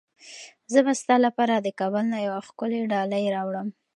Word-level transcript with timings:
زه 0.71 0.79
به 0.85 0.93
ستا 1.01 1.15
لپاره 1.25 1.53
د 1.59 1.67
کابل 1.79 2.05
نه 2.13 2.19
یوه 2.27 2.39
ښکلې 2.47 2.81
ډالۍ 2.91 3.25
راوړم. 3.35 3.67